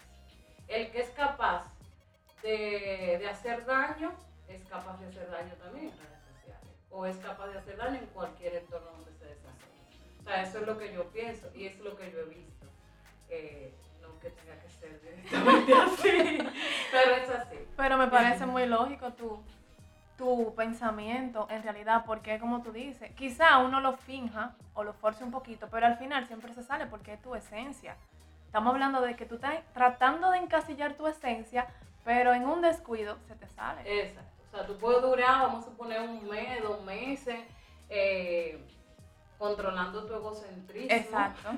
El 0.68 0.90
que 0.90 1.00
es 1.00 1.10
capaz 1.10 1.64
de, 2.42 3.16
de 3.18 3.28
hacer 3.28 3.64
daño, 3.64 4.12
es 4.48 4.62
capaz 4.64 4.98
de 5.00 5.06
hacer 5.06 5.30
daño 5.30 5.54
también 5.54 5.86
en 5.86 5.98
redes 5.98 6.22
sociales. 6.36 6.68
O 6.90 7.06
es 7.06 7.16
capaz 7.18 7.48
de 7.48 7.58
hacer 7.58 7.76
daño 7.76 7.98
en 7.98 8.06
cualquier 8.06 8.56
entorno 8.56 8.90
donde 8.90 9.12
se 9.12 9.24
desarrolle. 9.24 9.64
O 10.20 10.22
sea, 10.24 10.42
eso 10.42 10.58
es 10.58 10.66
lo 10.66 10.78
que 10.78 10.92
yo 10.92 11.04
pienso 11.08 11.50
y 11.54 11.66
es 11.66 11.78
lo 11.80 11.96
que 11.96 12.10
yo 12.10 12.20
he 12.20 12.24
visto. 12.24 12.66
Eh, 13.28 13.72
que 14.24 14.30
tenga 14.30 14.58
que 14.58 14.68
ser 14.70 15.00
directamente 15.00 15.74
así, 15.86 16.38
pero 16.90 17.14
es 17.16 17.30
así. 17.30 17.56
Pero 17.76 17.98
me 17.98 18.08
parece 18.08 18.46
muy 18.46 18.66
lógico 18.66 19.12
tu, 19.12 19.42
tu 20.16 20.54
pensamiento 20.54 21.46
en 21.50 21.62
realidad, 21.62 22.04
porque 22.06 22.38
como 22.38 22.62
tú 22.62 22.72
dices, 22.72 23.12
quizá 23.14 23.58
uno 23.58 23.80
lo 23.80 23.92
finja 23.92 24.54
o 24.72 24.82
lo 24.82 24.94
force 24.94 25.22
un 25.22 25.30
poquito, 25.30 25.68
pero 25.70 25.86
al 25.86 25.98
final 25.98 26.26
siempre 26.26 26.54
se 26.54 26.62
sale 26.62 26.86
porque 26.86 27.12
es 27.12 27.22
tu 27.22 27.34
esencia. 27.34 27.96
Estamos 28.46 28.72
hablando 28.72 29.02
de 29.02 29.14
que 29.14 29.26
tú 29.26 29.34
estás 29.34 29.58
tratando 29.74 30.30
de 30.30 30.38
encasillar 30.38 30.94
tu 30.94 31.06
esencia, 31.06 31.66
pero 32.04 32.32
en 32.32 32.46
un 32.46 32.62
descuido 32.62 33.18
se 33.28 33.34
te 33.34 33.46
sale. 33.48 33.82
Exacto. 33.84 34.30
O 34.46 34.56
sea, 34.56 34.66
tú 34.66 34.78
puedes 34.78 35.02
durar, 35.02 35.42
vamos 35.42 35.64
a 35.64 35.70
suponer, 35.70 36.00
un 36.00 36.26
mes, 36.28 36.62
dos 36.62 36.80
meses, 36.84 37.40
eh, 37.90 38.64
controlando 39.36 40.06
tu 40.06 40.14
egocentrismo. 40.14 40.96
Exacto. 40.96 41.50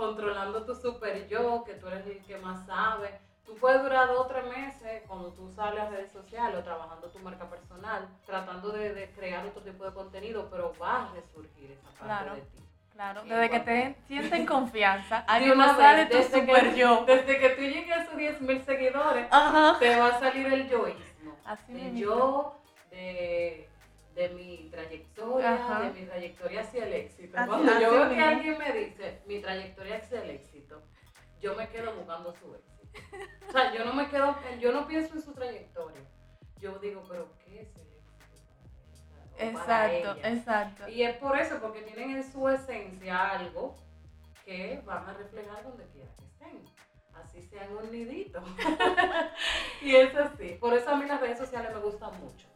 Controlando 0.00 0.64
tu 0.64 0.74
super 0.74 1.28
yo, 1.28 1.62
que 1.62 1.74
tú 1.74 1.86
eres 1.88 2.06
el 2.06 2.22
que 2.24 2.38
más 2.38 2.64
sabe. 2.64 3.20
Tú 3.44 3.54
puedes 3.56 3.82
durar 3.82 4.08
dos 4.08 4.20
o 4.20 4.26
tres 4.28 4.46
meses 4.46 5.02
cuando 5.06 5.28
tú 5.34 5.50
sales 5.50 5.78
a 5.78 5.90
redes 5.90 6.10
sociales 6.10 6.58
o 6.58 6.62
trabajando 6.62 7.08
tu 7.08 7.18
marca 7.18 7.44
personal, 7.50 8.08
tratando 8.24 8.70
de, 8.70 8.94
de 8.94 9.10
crear 9.10 9.44
otro 9.44 9.60
tipo 9.60 9.84
de 9.84 9.92
contenido, 9.92 10.48
pero 10.50 10.72
va 10.80 11.02
a 11.02 11.12
resurgir 11.12 11.72
esa 11.72 11.82
parte 11.90 12.04
Claro. 12.04 12.34
de 12.34 12.40
ti. 12.40 12.58
Claro, 12.94 13.22
desde 13.24 13.50
que 13.50 13.60
te 13.60 13.96
sienten 14.06 14.46
confianza, 14.46 15.22
uno 15.44 15.52
una 15.54 15.76
sale 15.76 16.06
tu 16.06 16.16
desde 16.16 16.40
super 16.40 16.70
que, 16.70 16.76
yo. 16.78 17.04
Desde 17.06 17.38
que 17.38 17.48
tú 17.50 17.60
llegues 17.60 17.94
a 17.94 18.02
esos 18.04 18.16
10 18.16 18.40
mil 18.40 18.64
seguidores, 18.64 19.26
Ajá. 19.30 19.76
te 19.78 19.98
va 20.00 20.06
a 20.06 20.18
salir 20.18 20.46
el 20.46 20.66
yoísmo. 20.66 21.36
Así 21.44 21.72
mismito. 21.72 22.06
yo, 22.06 22.54
de, 22.90 23.68
de 24.20 24.28
mi 24.34 24.68
trayectoria, 24.70 25.54
Ajá. 25.54 25.80
de 25.80 25.98
mi 25.98 26.06
trayectoria 26.06 26.60
hacia 26.60 26.84
el 26.84 26.92
éxito. 26.92 27.38
Así- 27.38 27.48
Cuando 27.48 27.72
así 27.72 27.82
yo 27.82 27.90
veo 27.90 28.10
que 28.10 28.20
alguien 28.20 28.58
me 28.58 28.72
dice 28.72 29.22
mi 29.26 29.40
trayectoria 29.40 29.96
hacia 29.96 30.22
el 30.22 30.30
éxito, 30.30 30.82
yo 31.40 31.54
me 31.54 31.66
quedo 31.70 31.94
buscando 31.94 32.34
su 32.34 32.54
éxito. 32.54 32.98
O 33.48 33.52
sea, 33.52 33.72
yo 33.72 33.82
no 33.86 33.94
me 33.94 34.08
quedo, 34.10 34.36
yo 34.60 34.72
no 34.72 34.86
pienso 34.86 35.14
en 35.14 35.22
su 35.22 35.32
trayectoria. 35.32 36.02
Yo 36.58 36.78
digo, 36.80 37.02
pero 37.08 37.32
¿qué 37.46 37.62
es 37.62 37.74
el 37.76 37.86
éxito 37.86 39.54
para 39.54 39.96
Exacto, 39.96 40.28
exacto. 40.28 40.88
Y 40.90 41.02
es 41.02 41.16
por 41.16 41.38
eso, 41.38 41.58
porque 41.62 41.80
tienen 41.80 42.10
en 42.16 42.30
su 42.30 42.46
esencia 42.46 43.30
algo 43.30 43.74
que 44.44 44.82
van 44.84 45.08
a 45.08 45.14
reflejar 45.14 45.62
donde 45.64 45.86
quiera 45.86 46.10
que 46.18 46.24
estén. 46.26 46.62
Así 47.14 47.40
sean 47.42 47.74
un 47.74 47.90
nidito. 47.90 48.42
y 49.80 49.96
es 49.96 50.14
así. 50.14 50.58
Por 50.60 50.74
eso 50.74 50.90
a 50.90 50.96
mí 50.96 51.06
las 51.06 51.20
redes 51.22 51.38
sociales 51.38 51.72
me 51.74 51.80
gustan 51.80 52.10
mucho. 52.20 52.46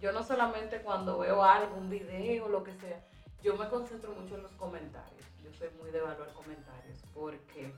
Yo 0.00 0.12
no 0.12 0.22
solamente 0.22 0.80
cuando 0.82 1.18
veo 1.18 1.42
algo, 1.42 1.76
un 1.76 1.88
video, 1.88 2.48
lo 2.48 2.62
que 2.62 2.74
sea, 2.74 3.02
yo 3.42 3.56
me 3.56 3.68
concentro 3.68 4.12
mucho 4.12 4.34
en 4.36 4.42
los 4.42 4.52
comentarios. 4.52 5.24
Yo 5.42 5.52
soy 5.52 5.68
muy 5.80 5.90
de 5.90 5.98
evaluar 5.98 6.32
comentarios 6.32 6.98
porque 7.14 7.74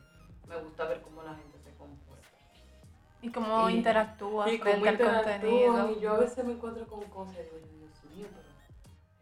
me 0.48 0.56
gusta 0.58 0.84
ver 0.86 1.00
cómo 1.02 1.22
la 1.22 1.34
gente 1.34 1.58
se 1.58 1.74
comporta. 1.74 2.22
Y 3.22 3.30
cómo 3.30 3.68
Y- 3.70 3.74
interactúas 3.76 4.52
Y 4.52 4.58
cómo 4.58 4.84
al 4.86 4.98
contenido. 4.98 5.90
Y 5.90 6.00
yo 6.00 6.12
a 6.12 6.18
veces 6.18 6.44
me 6.44 6.52
encuentro 6.52 6.86
con 6.86 7.02
cosas 7.04 7.36
y 7.38 7.42
digo, 7.42 7.58
Dios 7.78 8.04
mío, 8.14 8.26
pero 8.34 8.48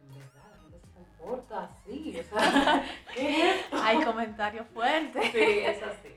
en 0.02 0.18
verdad 0.18 0.50
la 0.50 0.56
gente 0.62 0.78
se 0.80 0.92
comporta 0.92 1.64
así. 1.64 2.20
Hay 3.72 4.04
comentarios 4.04 4.66
fuertes. 4.68 5.32
Sí, 5.32 5.58
es 5.60 5.82
así. 5.82 6.14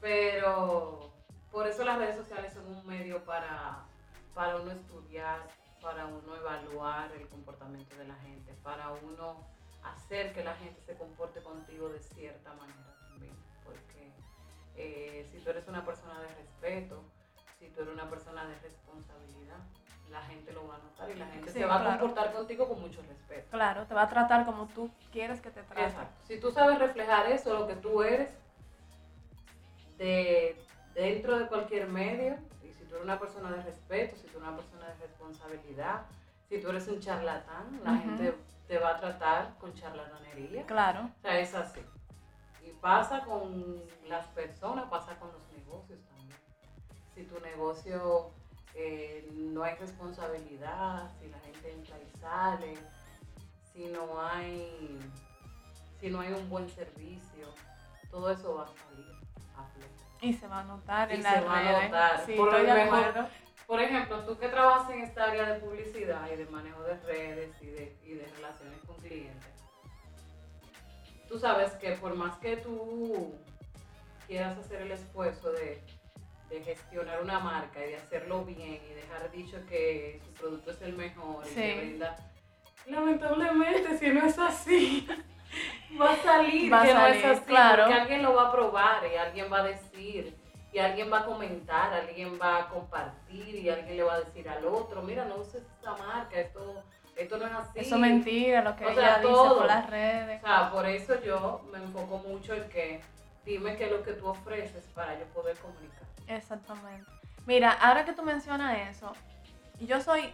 Pero 0.00 1.12
por 1.50 1.66
eso 1.66 1.84
las 1.84 1.98
redes 1.98 2.16
sociales 2.16 2.52
son 2.52 2.66
un 2.66 2.86
medio 2.86 3.24
para, 3.24 3.84
para 4.34 4.56
uno 4.56 4.72
estudiar, 4.72 5.48
para 5.82 6.06
uno 6.06 6.36
evaluar 6.36 7.10
el 7.12 7.28
comportamiento 7.28 7.96
de 7.96 8.06
la 8.06 8.14
gente, 8.16 8.54
para 8.62 8.92
uno 8.92 9.44
hacer 9.82 10.32
que 10.32 10.44
la 10.44 10.54
gente 10.54 10.80
se 10.80 10.94
comporte 10.94 11.42
contigo 11.42 11.88
de 11.88 11.98
cierta 11.98 12.54
manera 12.54 12.94
también. 13.08 13.34
Porque 13.64 14.12
eh, 14.76 15.28
si 15.30 15.38
tú 15.40 15.50
eres 15.50 15.66
una 15.66 15.84
persona 15.84 16.20
de 16.20 16.28
respeto, 16.28 17.02
si 17.58 17.68
tú 17.68 17.82
eres 17.82 17.92
una 17.92 18.08
persona 18.08 18.46
de 18.46 18.58
responsabilidad, 18.60 19.58
la 20.10 20.22
gente 20.22 20.52
lo 20.52 20.68
va 20.68 20.76
a 20.76 20.78
notar 20.78 21.10
y 21.10 21.14
la 21.14 21.26
gente 21.26 21.50
Sí, 21.50 21.58
se 21.58 21.64
va 21.64 21.80
a 21.80 21.98
comportar 21.98 22.32
contigo 22.32 22.68
con 22.68 22.80
mucho 22.80 23.00
respeto. 23.02 23.50
Claro, 23.50 23.86
te 23.86 23.94
va 23.94 24.02
a 24.02 24.08
tratar 24.08 24.44
como 24.44 24.66
tú 24.68 24.90
quieres 25.10 25.40
que 25.40 25.50
te 25.50 25.62
trate. 25.62 25.84
Exacto. 25.84 26.22
Si 26.26 26.38
tú 26.38 26.52
sabes 26.52 26.78
reflejar 26.78 27.30
eso, 27.32 27.58
lo 27.58 27.66
que 27.66 27.76
tú 27.76 28.02
eres, 28.02 28.30
de, 29.96 30.56
dentro 30.94 31.38
de 31.38 31.46
cualquier 31.48 31.88
medio, 31.88 32.36
tú 32.92 32.96
eres 32.96 33.04
una 33.04 33.18
persona 33.18 33.50
de 33.50 33.62
respeto, 33.62 34.16
si 34.16 34.24
tú 34.24 34.36
eres 34.36 34.48
una 34.48 34.56
persona 34.56 34.86
de 34.86 34.94
responsabilidad, 35.06 36.02
si 36.46 36.60
tú 36.60 36.68
eres 36.68 36.86
un 36.88 37.00
charlatán, 37.00 37.80
la 37.82 37.96
gente 37.96 38.36
te 38.68 38.78
va 38.78 38.90
a 38.90 39.00
tratar 39.00 39.56
con 39.56 39.72
charlatanería. 39.72 40.66
Claro. 40.66 41.08
O 41.18 41.22
sea, 41.22 41.40
es 41.40 41.54
así. 41.54 41.80
Y 42.62 42.70
pasa 42.82 43.24
con 43.24 43.82
las 44.06 44.26
personas, 44.28 44.90
pasa 44.90 45.18
con 45.18 45.30
los 45.32 45.40
negocios 45.56 46.00
también. 46.02 46.36
Si 47.14 47.24
tu 47.24 47.40
negocio 47.40 48.30
eh, 48.74 49.26
no 49.32 49.62
hay 49.62 49.74
responsabilidad, 49.76 51.10
si 51.18 51.28
la 51.28 51.38
gente 51.38 51.72
entra 51.72 51.96
y 51.98 52.20
sale, 52.20 52.74
si 53.72 53.86
no 53.86 54.20
hay, 54.20 54.98
si 55.98 56.10
no 56.10 56.20
hay 56.20 56.32
un 56.34 56.46
buen 56.50 56.68
servicio, 56.68 57.46
todo 58.10 58.30
eso 58.30 58.54
va 58.56 58.64
a 58.64 58.66
salir 58.66 59.16
a 59.56 59.64
flote. 59.64 60.11
Y 60.22 60.32
se 60.32 60.46
va 60.48 60.60
a 60.60 60.64
notar 60.64 61.10
Y 61.10 61.16
en 61.16 61.22
se 61.22 61.30
las 61.30 61.46
va 61.46 61.58
a 61.58 61.82
notar. 61.82 62.24
Sí, 62.24 62.32
Por 62.34 62.48
estoy 62.48 62.66
de 62.66 62.72
mejor-. 62.74 63.26
Por 63.66 63.80
ejemplo, 63.80 64.24
tú 64.24 64.38
que 64.38 64.48
trabajas 64.48 64.90
en 64.90 65.00
esta 65.02 65.24
área 65.24 65.52
de 65.52 65.60
publicidad 65.60 66.30
y 66.32 66.36
de 66.36 66.46
manejo 66.46 66.82
de 66.84 66.96
redes 67.00 67.50
y 67.60 67.66
de, 67.66 67.96
y 68.04 68.12
de 68.14 68.26
relaciones 68.36 68.78
con 68.86 68.96
clientes, 68.96 69.52
tú 71.28 71.38
sabes 71.38 71.72
que 71.72 71.92
por 71.92 72.14
más 72.14 72.36
que 72.38 72.56
tú 72.58 73.34
quieras 74.26 74.56
hacer 74.58 74.82
el 74.82 74.92
esfuerzo 74.92 75.50
de, 75.52 75.82
de 76.50 76.62
gestionar 76.62 77.22
una 77.22 77.38
marca 77.40 77.84
y 77.84 77.90
de 77.90 77.96
hacerlo 77.96 78.44
bien 78.44 78.80
y 78.90 78.94
dejar 78.94 79.30
dicho 79.30 79.58
que 79.66 80.20
su 80.24 80.32
producto 80.34 80.70
es 80.72 80.82
el 80.82 80.94
mejor 80.94 81.44
y 81.46 81.48
Sí. 81.48 81.54
que 81.54 81.76
brinda, 81.78 82.16
lamentablemente 82.86 83.98
si 83.98 84.08
no 84.10 84.26
es 84.26 84.38
así, 84.38 85.08
va 86.00 86.12
a 86.12 86.16
salir 86.16 86.72
Va 86.72 86.80
a 86.80 86.84
que 86.84 86.94
no 86.94 87.00
salir, 87.00 87.16
es 87.16 87.24
así, 87.24 87.40
claro. 87.44 87.84
porque 87.84 88.00
alguien 88.00 88.22
lo 88.22 88.34
va 88.34 88.48
a 88.48 88.52
probar 88.52 89.02
y 89.12 89.16
alguien 89.16 89.52
va 89.52 89.58
a 89.58 89.62
decir 89.64 90.36
y 90.72 90.78
alguien 90.78 91.12
va 91.12 91.20
a 91.20 91.24
comentar, 91.26 91.92
alguien 91.92 92.38
va 92.40 92.58
a 92.58 92.68
compartir 92.68 93.54
y 93.56 93.68
alguien 93.68 93.96
le 93.96 94.02
va 94.02 94.14
a 94.14 94.20
decir 94.20 94.48
al 94.48 94.64
otro, 94.66 95.02
mira, 95.02 95.24
no 95.26 95.36
uses 95.36 95.62
esta 95.62 95.92
marca, 95.96 96.38
esto, 96.40 96.82
esto 97.14 97.36
no 97.36 97.46
es 97.46 97.52
así. 97.52 97.78
Eso 97.80 97.94
es 97.96 98.00
mentira, 98.00 98.62
lo 98.62 98.74
que 98.76 98.86
O 98.86 98.90
ella 98.90 99.00
sea, 99.02 99.18
dice 99.18 99.28
todo. 99.32 99.58
por 99.58 99.66
las 99.66 99.86
O 99.86 99.90
redes. 99.90 100.40
sea, 100.40 100.70
por 100.70 100.86
eso 100.86 101.20
yo 101.22 101.60
me 101.70 101.78
enfoco 101.78 102.18
mucho 102.26 102.54
en 102.54 102.68
que 102.70 103.00
dime 103.44 103.76
qué 103.76 103.84
es 103.86 103.90
lo 103.92 104.02
que 104.02 104.12
tú 104.12 104.26
ofreces 104.28 104.84
para 104.94 105.18
yo 105.18 105.26
poder 105.26 105.56
comunicar. 105.58 106.02
Exactamente. 106.26 107.10
Mira, 107.44 107.72
ahora 107.72 108.04
que 108.06 108.12
tú 108.14 108.22
mencionas 108.22 108.78
eso, 108.88 109.12
yo 109.80 110.00
soy. 110.00 110.32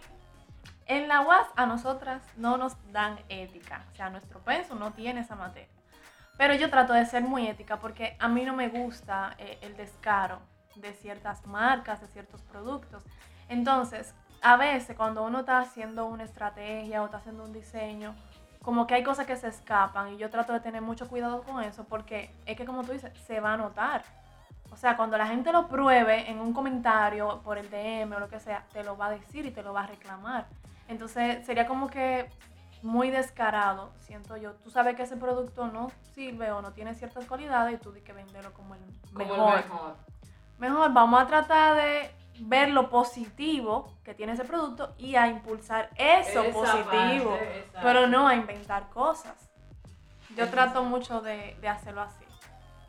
En 0.89 1.07
la 1.07 1.21
UAS 1.21 1.47
a 1.55 1.67
nosotras 1.67 2.23
no 2.35 2.57
nos 2.57 2.75
dan 2.91 3.19
ética. 3.29 3.85
O 3.93 3.95
sea, 3.95 4.09
nuestro 4.09 4.39
penso 4.39 4.73
no 4.73 4.91
tiene 4.91 5.21
esa 5.21 5.35
materia. 5.35 5.69
Pero 6.35 6.55
yo 6.55 6.71
trato 6.71 6.93
de 6.93 7.05
ser 7.05 7.21
muy 7.21 7.45
ética 7.47 7.77
porque 7.77 8.17
a 8.17 8.27
mí 8.27 8.43
no 8.43 8.55
me 8.55 8.69
gusta 8.69 9.35
eh, 9.37 9.59
el 9.61 9.77
descaro 9.77 10.39
de 10.75 10.91
ciertas 10.93 11.45
marcas, 11.45 12.01
de 12.01 12.07
ciertos 12.07 12.41
productos. 12.41 13.03
Entonces, 13.49 14.15
a 14.41 14.57
veces 14.57 14.97
cuando 14.97 15.23
uno 15.23 15.41
está 15.41 15.59
haciendo 15.59 16.07
una 16.07 16.23
estrategia 16.23 17.03
o 17.03 17.05
está 17.05 17.17
haciendo 17.17 17.43
un 17.43 17.53
diseño, 17.53 18.15
como 18.63 18.87
que 18.87 18.95
hay 18.95 19.03
cosas 19.03 19.27
que 19.27 19.35
se 19.35 19.47
escapan 19.47 20.13
y 20.13 20.17
yo 20.17 20.31
trato 20.31 20.53
de 20.53 20.59
tener 20.59 20.81
mucho 20.81 21.07
cuidado 21.07 21.43
con 21.43 21.63
eso 21.63 21.83
porque 21.83 22.33
es 22.47 22.57
que 22.57 22.65
como 22.65 22.83
tú 22.83 22.93
dices, 22.93 23.11
se 23.27 23.39
va 23.39 23.53
a 23.53 23.57
notar. 23.57 24.01
O 24.71 24.75
sea, 24.75 24.97
cuando 24.97 25.19
la 25.19 25.27
gente 25.27 25.51
lo 25.51 25.67
pruebe 25.67 26.31
en 26.31 26.39
un 26.39 26.51
comentario, 26.51 27.41
por 27.43 27.59
el 27.59 27.69
DM 27.69 28.11
o 28.15 28.19
lo 28.19 28.27
que 28.27 28.39
sea, 28.39 28.65
te 28.73 28.83
lo 28.83 28.97
va 28.97 29.07
a 29.07 29.11
decir 29.11 29.45
y 29.45 29.51
te 29.51 29.61
lo 29.61 29.71
va 29.71 29.83
a 29.83 29.87
reclamar. 29.87 30.47
Entonces 30.89 31.45
sería 31.45 31.65
como 31.67 31.87
que 31.87 32.29
muy 32.81 33.09
descarado, 33.09 33.91
siento 33.99 34.35
yo. 34.37 34.53
Tú 34.55 34.69
sabes 34.71 34.95
que 34.95 35.03
ese 35.03 35.17
producto 35.17 35.67
no 35.67 35.91
sirve 36.13 36.51
o 36.51 36.61
no 36.61 36.73
tiene 36.73 36.93
ciertas 36.95 37.25
cualidades 37.25 37.75
y 37.75 37.77
tú 37.77 37.91
di 37.91 38.01
que 38.01 38.11
venderlo 38.13 38.53
como 38.53 38.75
el 38.75 38.81
Como 39.13 39.25
mejor. 39.25 39.59
el 39.59 39.63
mejor. 39.65 39.95
Mejor 40.57 40.93
vamos 40.93 41.21
a 41.21 41.27
tratar 41.27 41.75
de 41.77 42.11
ver 42.41 42.69
lo 42.69 42.89
positivo 42.89 43.93
que 44.03 44.13
tiene 44.13 44.33
ese 44.33 44.45
producto 44.45 44.95
y 44.97 45.15
a 45.15 45.27
impulsar 45.27 45.89
eso 45.95 46.41
Esa 46.41 46.51
positivo, 46.51 47.31
parte, 47.31 47.65
pero 47.81 48.07
no 48.07 48.27
a 48.27 48.35
inventar 48.35 48.89
cosas. 48.89 49.49
Yo 50.35 50.49
trato 50.49 50.83
mucho 50.83 51.21
de, 51.21 51.57
de 51.59 51.67
hacerlo 51.67 52.01
así. 52.01 52.25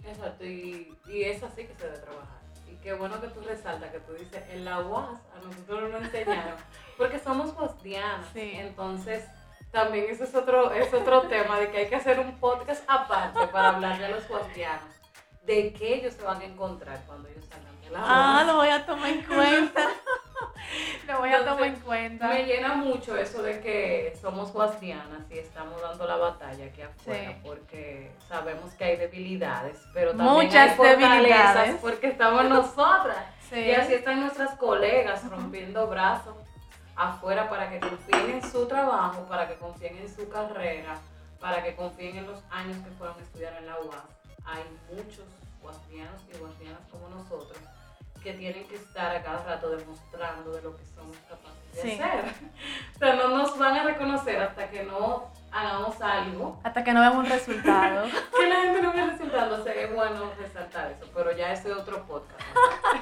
Exacto, 0.04 0.45
y, 0.45 0.97
y 1.07 1.23
es 1.25 1.42
así 1.42 1.66
que 1.66 1.75
se 1.75 1.85
debe 1.85 1.99
trabajar 1.99 2.38
y 2.70 2.76
qué 2.76 2.92
bueno 2.94 3.20
que 3.20 3.28
tú 3.28 3.40
resaltas, 3.40 3.90
que 3.90 4.00
tú 4.00 4.12
dices, 4.12 4.42
en 4.50 4.64
la 4.64 4.80
UAS 4.80 5.20
a 5.34 5.44
nosotros 5.44 5.90
nos 5.90 6.02
enseñaron, 6.02 6.54
porque 6.96 7.18
somos 7.18 7.54
bostianos, 7.54 8.26
sí. 8.32 8.52
entonces 8.54 9.24
también 9.70 10.06
ese 10.08 10.24
es 10.24 10.34
otro, 10.34 10.72
es 10.72 10.92
otro 10.92 11.22
tema 11.22 11.58
de 11.60 11.70
que 11.70 11.78
hay 11.78 11.88
que 11.88 11.96
hacer 11.96 12.18
un 12.18 12.38
podcast 12.38 12.82
aparte 12.88 13.46
para 13.48 13.70
hablarle 13.70 14.06
a 14.06 14.10
los 14.10 14.28
bostianos 14.28 14.88
de 15.44 15.72
qué 15.72 15.94
ellos 15.94 16.14
se 16.14 16.22
van 16.22 16.40
a 16.40 16.44
encontrar 16.44 17.00
cuando 17.06 17.28
ellos 17.28 17.44
salgan 17.46 17.80
de 17.80 17.90
la 17.90 17.98
UAS. 18.00 18.08
Ah, 18.08 18.44
lo 18.46 18.56
voy 18.56 18.68
a 18.68 18.86
tomar 18.86 19.10
en 19.10 19.22
cuenta. 19.22 19.88
lo 21.06 21.18
voy 21.18 21.28
entonces, 21.28 21.48
a 21.48 21.54
tomar 21.54 21.68
en 21.68 21.80
cuenta. 21.80 22.28
Me 22.28 22.44
llena 22.44 22.74
mucho 22.74 23.16
eso 23.16 23.42
de 23.42 23.60
que 23.60 24.16
somos 24.20 24.52
guastianas 24.52 25.30
y 25.30 25.38
estamos 25.38 25.80
dando 25.80 26.06
la 26.06 26.16
batalla 26.16 26.66
aquí 26.66 26.82
afuera, 26.82 27.32
sí. 27.32 27.40
porque 27.42 28.00
sabemos 28.30 28.72
que 28.75 28.84
hay 28.84 28.96
debilidades, 28.96 29.76
pero 29.92 30.10
también 30.14 30.32
Muchas 30.46 30.70
hay 30.70 30.76
fortalezas 30.76 31.10
debilidades. 31.10 31.75
porque 31.80 32.06
estamos 32.06 32.44
nosotras. 32.44 33.18
Sí. 33.50 33.58
Y 33.58 33.72
así 33.75 33.94
están 33.94 34.20
nuestras 34.20 34.56
colegas 34.56 35.28
rompiendo 35.28 35.88
brazos 35.88 36.37
afuera 36.94 37.49
para 37.50 37.68
que 37.68 37.80
confíen 37.80 38.30
en 38.30 38.42
su 38.52 38.66
trabajo, 38.68 39.26
para 39.28 39.49
que 39.49 39.56
confíen 39.56 39.96
en 39.99 40.14
su 40.14 40.28
carrera, 40.28 40.96
para 41.40 41.60
que 41.64 41.75
confíen 41.75 42.18
en 42.18 42.26
los 42.28 42.40
años 42.50 42.76
que 42.84 42.90
fueron 42.92 43.16
a 43.18 43.22
estudiar 43.22 43.54
en 43.58 43.66
la 43.66 43.76
UAS. 43.80 44.04
Hay 44.44 44.62
muchos 44.94 45.25
guastianos 45.60 46.20
y 46.32 46.38
guastianas 46.38 46.80
como 46.90 47.08
nosotros 47.08 47.58
que 48.22 48.34
tienen 48.34 48.64
que 48.68 48.76
estar 48.76 49.16
a 49.16 49.22
cada 49.22 49.42
rato 49.44 49.70
demostrando 49.70 50.52
de 50.52 50.62
lo 50.62 50.76
que 50.76 50.84
somos 50.94 51.16
capaces 51.28 51.75
de 51.75 51.82
Sí. 51.82 52.00
hacer. 52.00 52.25
O 52.94 52.99
sea, 52.99 53.14
no 53.16 53.28
nos 53.37 53.58
van 53.58 53.76
a 53.76 53.82
reconocer 53.82 54.40
hasta 54.40 54.68
que 54.70 54.84
no 54.84 55.32
hagamos 55.52 56.00
algo 56.00 56.61
Hasta 56.62 56.85
que 56.85 56.92
no 56.92 57.00
vemos 57.00 57.19
un 57.19 57.26
resultado. 57.26 58.07
que 58.38 58.49
la 58.49 58.57
gente 58.57 58.83
no 58.83 58.92
ve 58.92 59.07
resultando. 59.07 59.61
O 59.61 59.64
sea, 59.64 59.75
es 59.75 59.95
bueno 59.95 60.33
resaltar 60.38 60.92
eso, 60.92 61.11
pero 61.14 61.33
ya 61.33 61.52
ese 61.52 61.71
es 61.71 61.76
otro 61.76 62.04
podcast. 62.07 62.40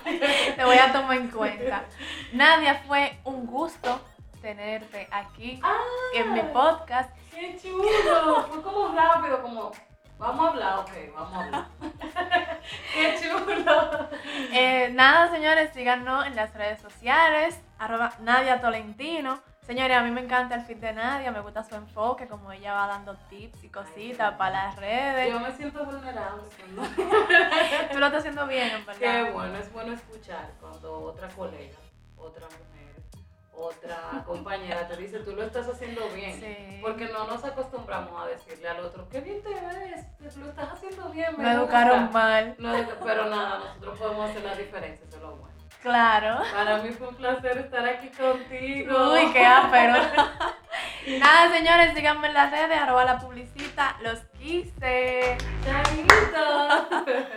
Te 0.57 0.65
voy 0.65 0.79
a 0.79 0.93
tomar 0.93 1.17
en 1.17 1.31
cuenta. 1.31 1.85
Nadia, 2.33 2.83
fue 2.87 3.19
un 3.25 3.47
gusto 3.47 4.01
tenerte 4.41 5.09
aquí 5.11 5.61
¡Ah! 5.63 5.79
en 6.15 6.33
mi 6.33 6.41
podcast. 6.53 7.11
¡Qué 7.31 7.59
chulo! 7.61 8.47
Fue 8.49 8.63
como 8.63 8.95
rápido, 8.95 9.43
como, 9.43 9.73
vamos 10.19 10.47
a 10.47 10.49
hablar, 10.51 10.79
ok, 10.81 10.91
vamos 11.15 11.35
a 11.35 11.45
hablar. 11.45 11.67
¡Qué 12.95 13.19
chulo! 13.21 14.09
Eh, 14.53 14.91
nada, 14.93 15.31
señores, 15.31 15.73
síganos 15.75 16.27
en 16.27 16.37
las 16.37 16.55
redes 16.55 16.81
sociales, 16.81 17.61
arroba 17.79 18.13
Nadia 18.21 18.61
Tolentino. 18.61 19.41
Señores, 19.69 19.97
a 19.99 20.03
mí 20.03 20.11
me 20.11 20.23
encanta 20.23 20.55
el 20.55 20.63
feed 20.63 20.79
de 20.79 20.95
Nadia, 20.95 21.31
me 21.31 21.41
gusta 21.41 21.63
su 21.63 21.75
enfoque, 21.75 22.27
como 22.27 22.51
ella 22.51 22.73
va 22.73 22.87
dando 22.87 23.15
tips 23.29 23.63
y 23.65 23.69
cositas 23.69 24.35
para 24.37 24.65
las 24.65 24.77
redes. 24.77 25.31
Yo 25.31 25.39
me 25.41 25.53
siento 25.53 25.85
vulnerable. 25.85 26.43
cuando- 26.57 26.83
Tú 27.93 27.99
lo 27.99 28.07
estás 28.07 28.21
haciendo 28.21 28.47
bien, 28.47 28.69
en 28.71 28.87
verdad. 28.87 28.99
Qué 28.99 29.31
bueno, 29.31 29.59
es 29.59 29.71
bueno 29.71 29.93
escuchar 29.93 30.53
cuando 30.59 31.01
otra 31.03 31.29
colega, 31.29 31.77
otra 32.17 32.47
mujer, 32.47 33.03
otra 33.53 34.25
compañera 34.25 34.89
te 34.89 34.97
dice, 34.97 35.19
tú 35.19 35.33
lo 35.35 35.43
estás 35.43 35.69
haciendo 35.69 36.09
bien. 36.15 36.41
Sí. 36.41 36.79
Porque 36.81 37.05
no 37.13 37.27
nos 37.27 37.45
acostumbramos 37.45 38.23
a 38.23 38.27
decirle 38.27 38.69
al 38.71 38.81
otro, 38.81 39.07
qué 39.11 39.21
bien 39.21 39.43
te 39.43 39.51
ves, 39.51 40.37
lo 40.39 40.49
estás 40.49 40.73
haciendo 40.73 41.11
bien. 41.11 41.35
Me 41.37 41.53
educaron 41.53 42.05
gusta". 42.05 42.19
mal. 42.19 42.55
No, 42.59 42.73
pero 43.05 43.27
nada, 43.27 43.59
nosotros 43.59 43.99
podemos 43.99 44.31
hacer 44.31 44.45
la 44.45 44.55
diferencia, 44.55 45.07
eso 45.07 45.17
es 45.17 45.23
lo 45.23 45.37
bueno. 45.37 45.58
Claro. 45.83 46.43
Para 46.53 46.79
mí 46.79 46.91
fue 46.91 47.09
un 47.09 47.15
placer 47.15 47.59
estar 47.59 47.87
aquí 47.87 48.09
contigo. 48.09 49.13
Uy, 49.13 49.33
qué 49.33 49.45
ápero. 49.47 49.95
Nada, 51.21 51.51
señores, 51.57 51.95
síganme 51.95 52.29
en 52.29 52.35
las 52.35 52.51
redes, 52.51 52.79
arroba 52.79 53.05
la 53.05 53.19
publicita, 53.19 53.97
los 54.03 54.19
quise. 54.39 55.39
Chaito. 55.65 57.07